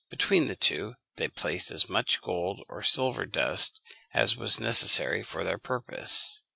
[0.09, 3.79] Between the two they placed as much gold or silver dust
[4.15, 6.41] as was necessary for their purpose.